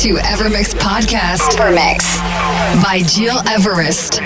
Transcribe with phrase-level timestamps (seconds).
[0.00, 1.56] listening, to Evermix Podcast.
[1.56, 2.20] Evermix
[2.82, 4.20] by Gil Everest.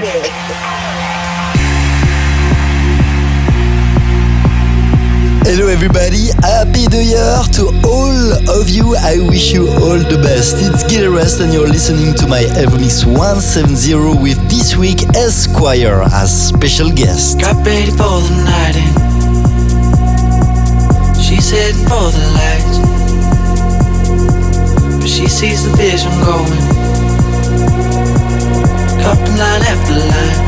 [5.47, 8.97] Hello everybody, happy new year to all of you.
[8.97, 10.56] I wish you all the best.
[10.61, 16.48] It's Gil Everest and you're listening to my Evermix 170 with this week Esquire as
[16.48, 17.41] special guest.
[17.41, 18.95] Got ready for the night in.
[21.20, 22.73] She's heading for the lights.
[25.34, 26.62] Sees the vision going.
[29.02, 30.38] Cupping line after line.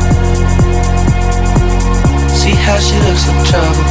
[2.29, 3.83] See how she looks in trouble.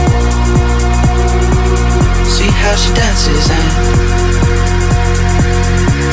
[2.24, 3.70] See how she dances and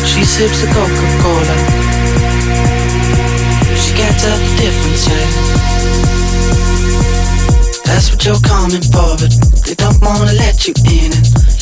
[0.05, 1.57] she sips the Coca-Cola.
[3.79, 5.29] She can't tell the difference yet.
[7.85, 9.31] That's what you're coming for, but
[9.65, 11.13] they don't wanna let you in.
[11.13, 11.42] And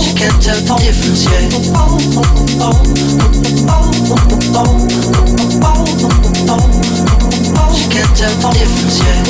[0.02, 1.52] She can't tell the difference yet.
[7.74, 9.26] She can't tell the difference yet.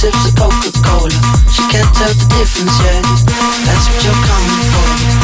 [0.00, 1.10] Sips the Coca-Cola.
[1.52, 3.04] She can't tell the difference yet.
[3.66, 5.19] That's what you're coming for.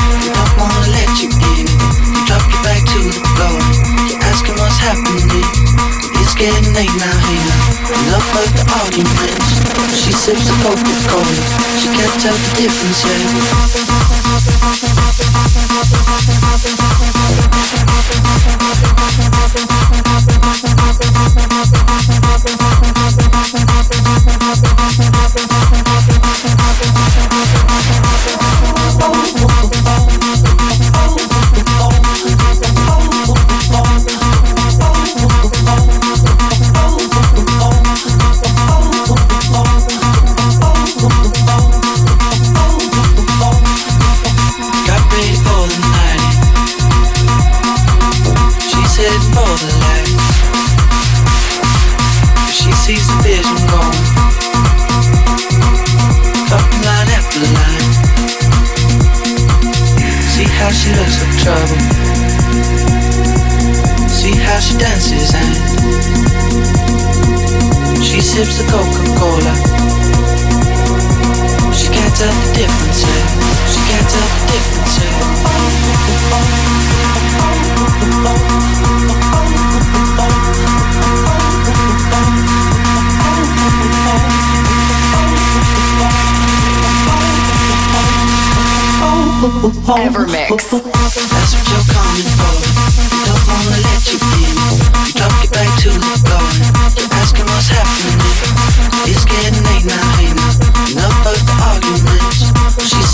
[4.86, 5.42] Happening.
[6.22, 7.58] It's getting late now, now.
[8.06, 9.58] Enough of the arguments.
[9.98, 11.26] She sips the Coca-Cola.
[11.74, 13.96] She can't tell the difference yet.
[68.36, 69.54] Sips the Coca-Cola.
[71.72, 73.26] She can't tell the difference yet.
[73.72, 74.08] She can't
[74.52, 75.16] difference yet.
[89.96, 90.95] Evermix.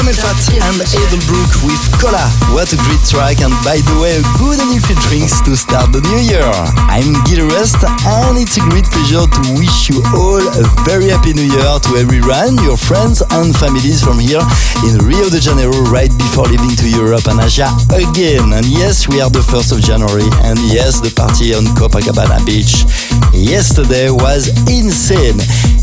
[0.00, 0.80] CamelPhat and.
[0.96, 2.24] Elderbrook with Cola.
[2.56, 5.92] What a great track and by the way, a good and healthy drinks to start
[5.92, 6.48] the new year.
[6.88, 11.36] I'm Gil Rest and it's a great pleasure to wish you all a very happy
[11.36, 14.40] new year to everyone, your friends and families from here
[14.88, 18.56] in Rio de Janeiro right before leaving to Europe and Asia again.
[18.56, 22.88] And yes, we are the 1st of January and yes, the party on Copacabana Beach
[23.36, 25.36] yesterday was insane.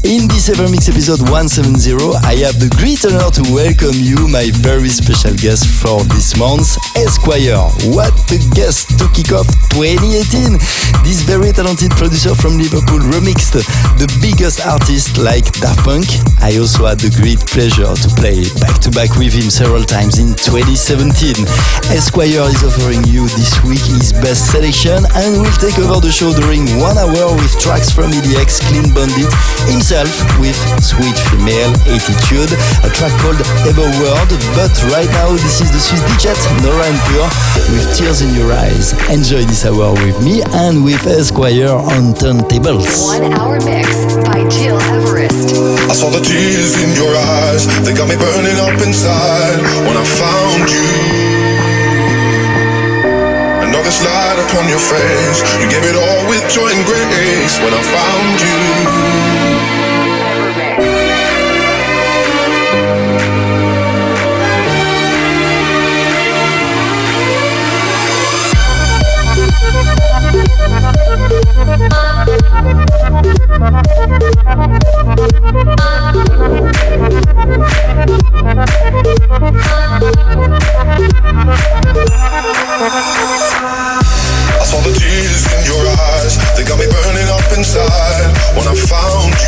[0.08, 1.92] In this Evermix episode 170,
[2.24, 6.80] I have the great honor to welcome you, my very special guest for this month,
[6.96, 7.68] Esquire.
[7.92, 10.56] What a guest to kick off 2018!
[11.04, 13.60] This very talented producer from Liverpool remixed
[14.00, 16.08] the biggest artists like Daft Punk.
[16.40, 20.24] I also had the great pleasure to play back to back with him several times
[20.24, 21.36] in 2017.
[21.92, 26.32] Esquire is offering you this week his best selection and will take over the show
[26.32, 29.28] during one hour with tracks from EDX, Clean Bandit,
[29.68, 29.97] himself
[30.38, 32.54] with Sweet Female Attitude,
[32.86, 34.30] a track called Everworld.
[34.54, 37.26] But right now, this is the Swiss DJ Nora En Pure
[37.74, 38.94] with Tears in Your Eyes.
[39.10, 43.10] Enjoy this hour with me and with Esquire on turntables.
[43.10, 45.58] One hour mix by Gil Everest.
[45.90, 50.06] I saw the tears in your eyes, they got me burning up inside when I
[50.06, 50.94] found you.
[53.66, 57.82] Another slide upon your face, you gave it all with joy and grace when I
[57.82, 59.87] found you.
[72.48, 72.54] I
[84.64, 89.34] saw the tears in your eyes, they got me burning up inside when I found
[89.34, 89.48] you.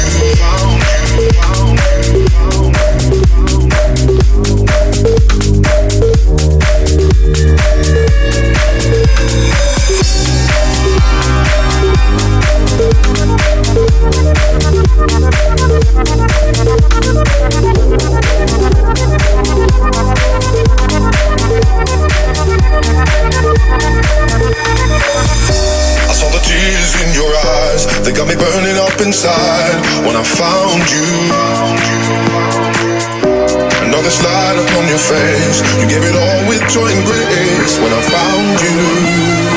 [35.10, 39.49] Face, you gave it all with joy and grace when I found you.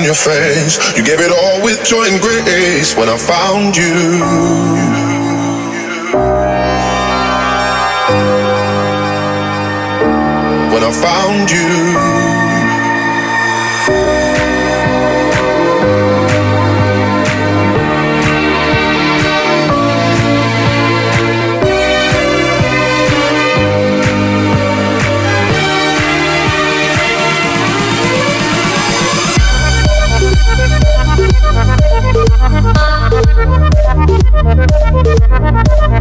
[0.00, 3.84] Upon your face, you gave it all with joy and grace when I found you.
[10.72, 12.29] When I found you.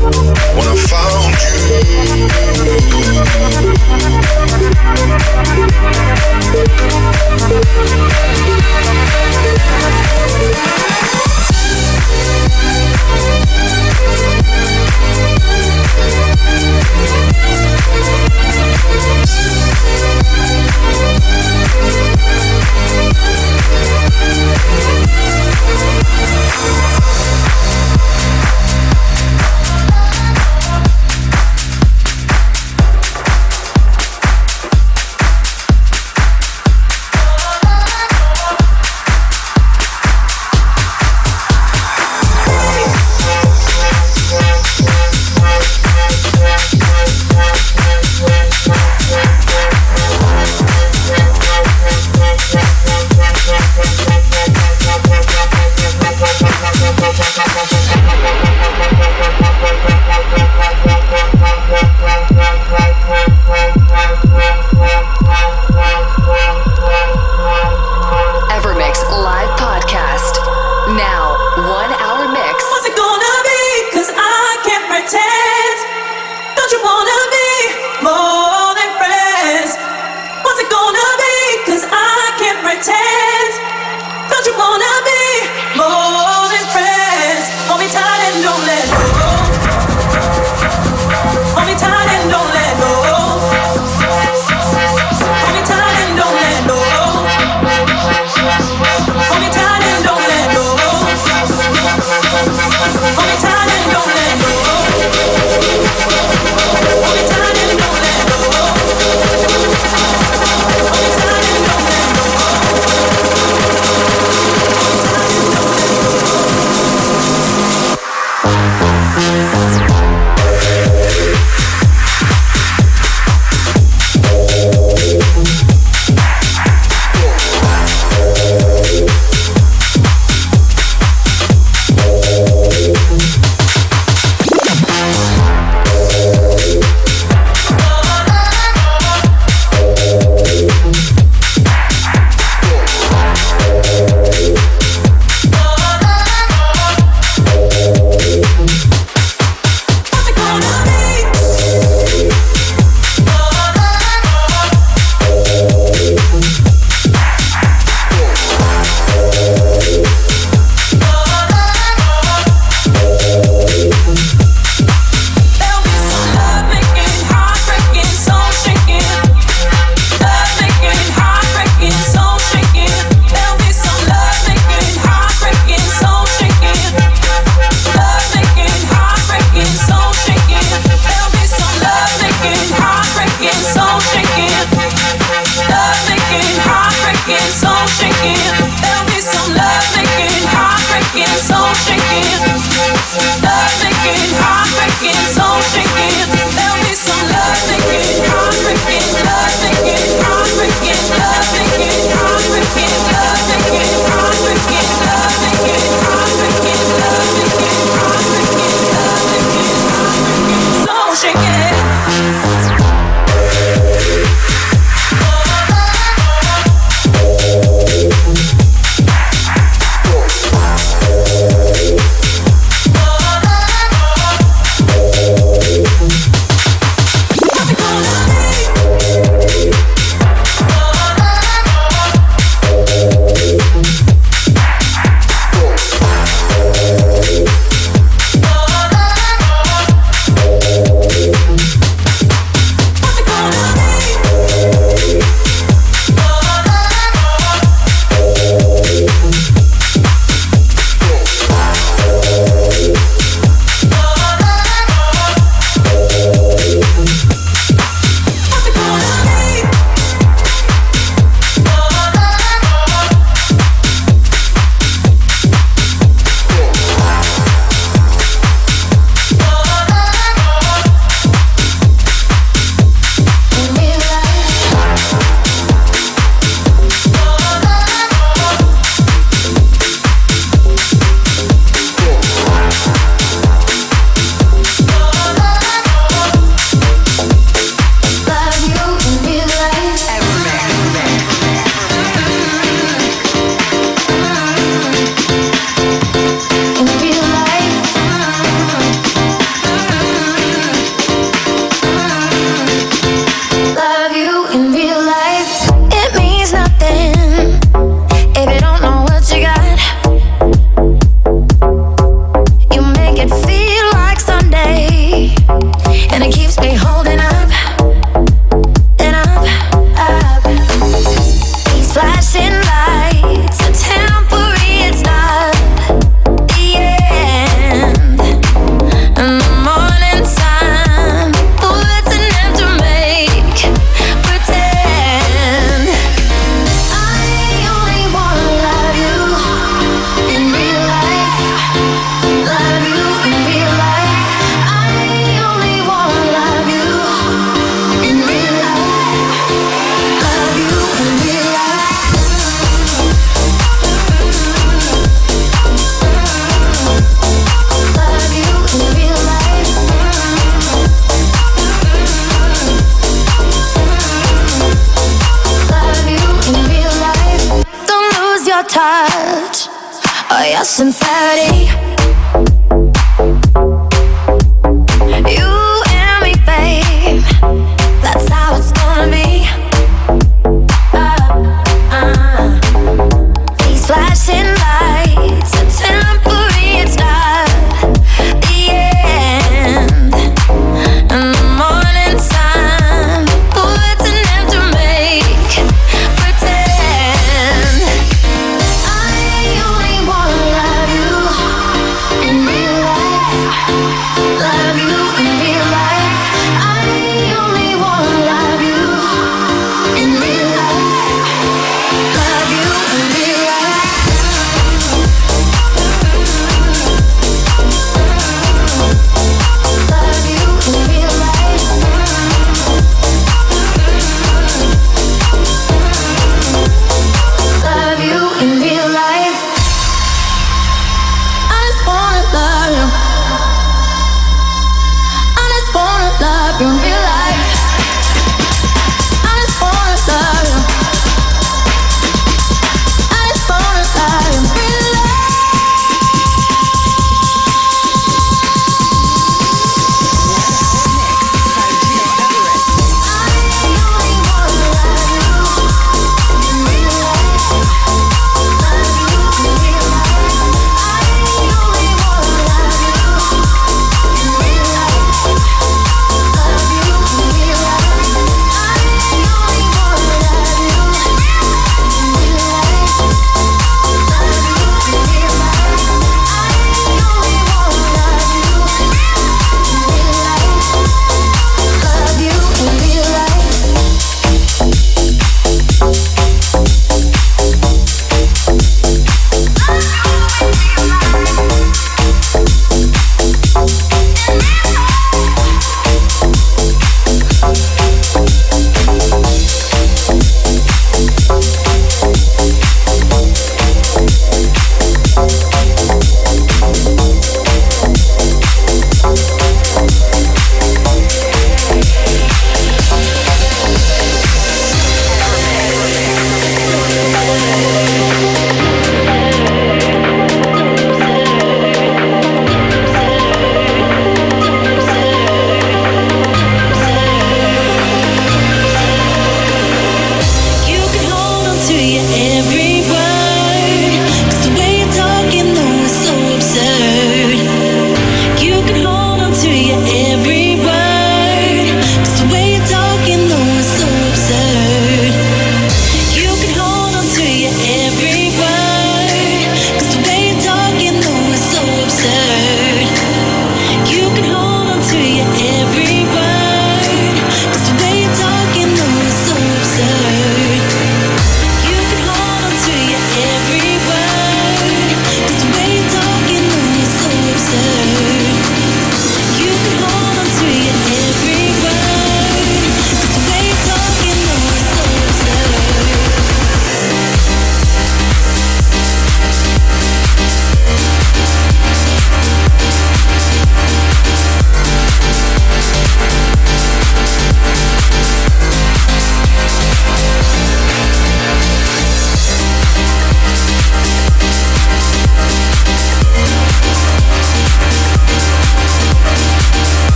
[0.00, 0.38] Thank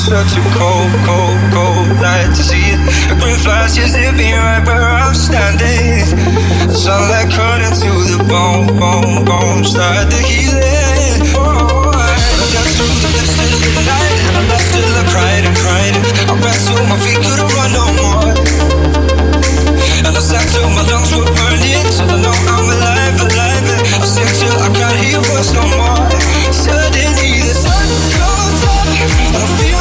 [0.00, 2.80] such a cold, cold, cold night to see it.
[3.12, 6.08] A green flash is hit me right where I'm standing.
[6.72, 9.60] Sunlight cut into the bone, bone, bone.
[9.60, 11.36] Start to heal it.
[11.36, 14.16] Oh, oh, oh, oh I got through the misses of the night.
[14.40, 15.94] I'm not still, I cried and cried.
[16.32, 18.32] I wrestled my feet, couldn't run no more.
[20.08, 21.84] And I sat till my lungs were burning.
[21.92, 23.68] Till I know I'm alive, alive.
[24.00, 25.99] I sing till I can't hear voice no more.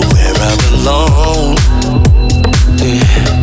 [0.00, 1.56] where I belong.
[2.78, 3.41] Yeah.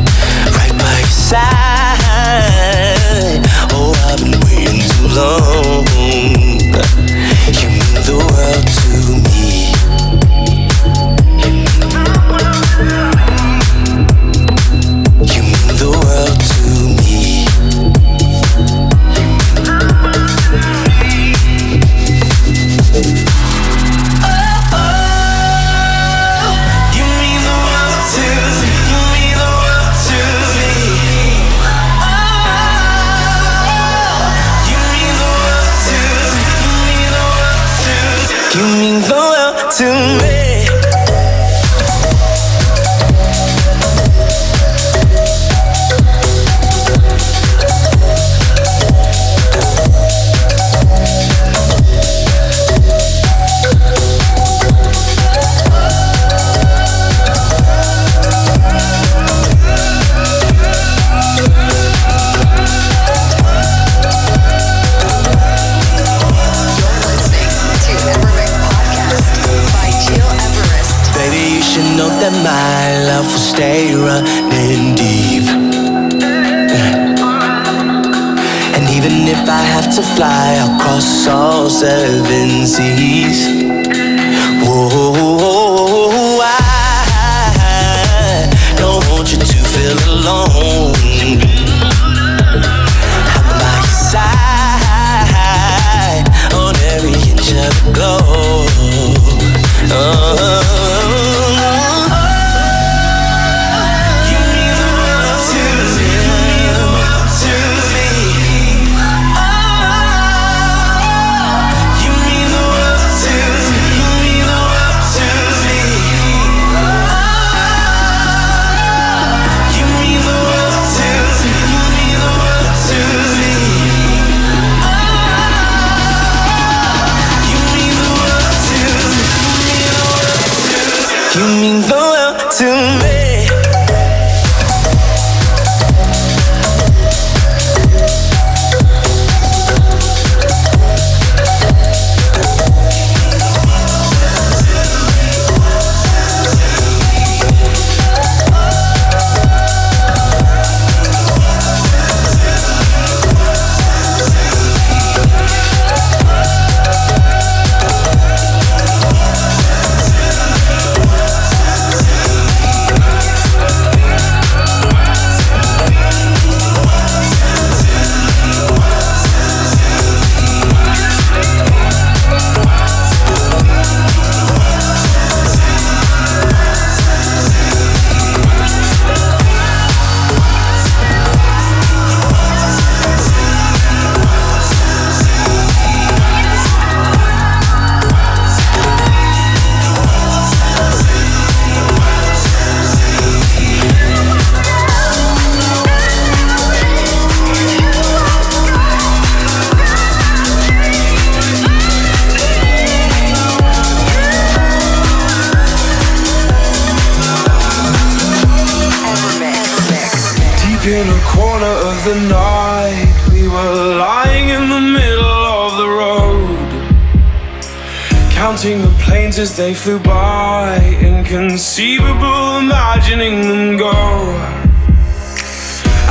[219.40, 223.96] As they flew by, inconceivable, imagining them go.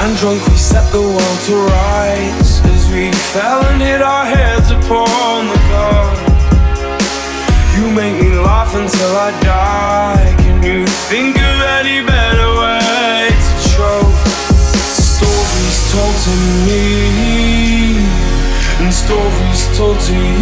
[0.00, 4.70] And drunk, we set the world to rights as we fell and hit our heads
[4.70, 6.18] upon the ground.
[7.76, 10.34] You make me laugh until I die.
[10.38, 14.18] Can you think of any better way to choke?
[15.12, 18.00] Stories told to me,
[18.80, 20.37] and stories told to you.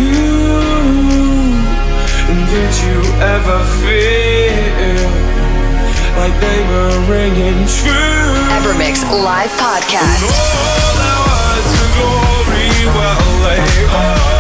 [3.36, 5.10] You ever feel
[6.16, 8.32] like they were ringing true?
[8.56, 10.24] Evermix Live Podcast.
[10.24, 13.60] All their words of glory, well, they
[13.94, 14.35] all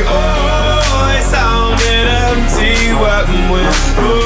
[0.00, 4.19] they all sounded empty when we're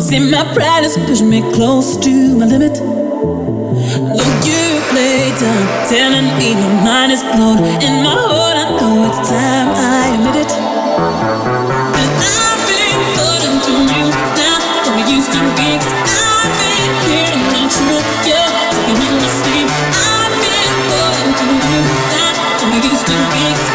[0.00, 2.78] See, my pride is pushing me close to my limit.
[2.78, 7.58] Look, you play dumb, telling me my mind is blown.
[7.82, 10.52] In my heart, I know it's time I admit it.
[10.52, 14.06] And I've been falling to you
[14.38, 15.70] now, than we used to be.
[15.78, 19.68] I've been hearing the truth, yeah, taking in my sleep.
[19.94, 21.80] I've been falling to you
[22.12, 23.73] now, than we used to be.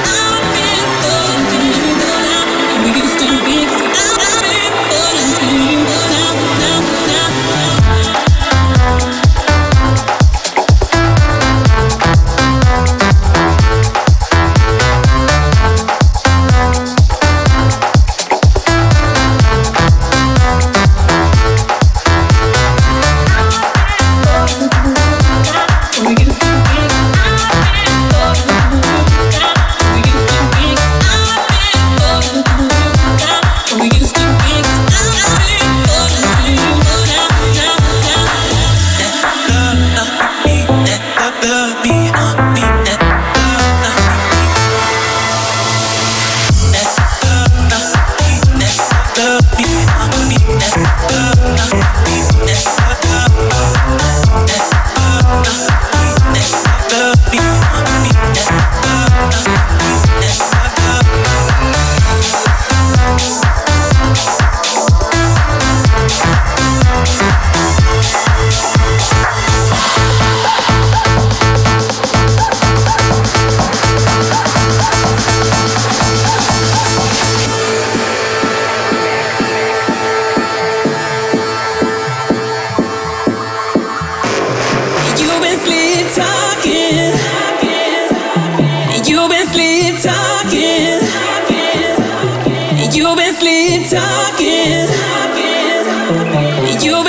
[96.29, 97.08] You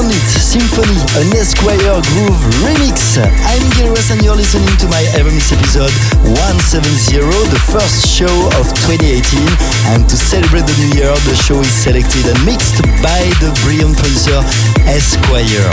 [0.00, 3.14] Clean Bandit Symphony, an Esquire Groove remix.
[3.22, 5.94] I'm Gil Everest and you're listening to my Evermix episode
[6.26, 7.22] 170,
[7.54, 9.46] the first show of 2018.
[9.94, 13.94] And to celebrate the new year, the show is selected and mixed by the brilliant
[13.94, 14.42] producer
[14.90, 15.70] Esquire.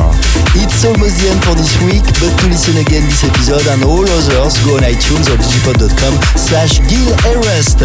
[0.53, 4.05] It's almost the end for this week, but to listen again this episode and all
[4.05, 7.81] others, go on iTunes or digipod.com slash Gil Everest.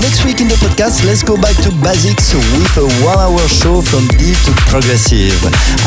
[0.00, 4.08] Next week in the podcast, let's go back to basics with a one-hour show from
[4.16, 5.36] deep to progressive.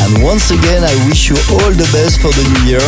[0.06, 2.86] And once again, I wish you all the best for the new year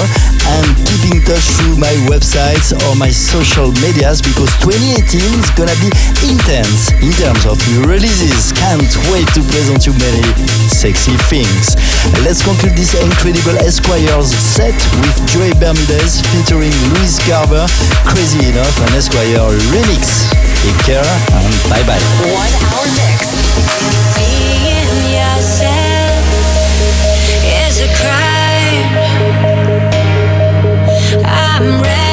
[0.58, 5.72] and keep in touch through my websites or my social medias because 2018 is gonna
[5.80, 5.88] be
[6.26, 8.52] intense in terms of new releases.
[8.60, 10.26] Can't wait to present you many
[10.68, 11.78] sexy things.
[12.26, 14.76] Let's conclude this incredible Esquires set
[15.06, 17.64] with Joey Bermudez featuring Luis Carver,
[18.04, 20.28] Crazy Enough, an Esquire remix.
[20.60, 22.02] Take care and bye bye.
[22.26, 23.36] One hour mix.
[31.58, 32.05] I'm ready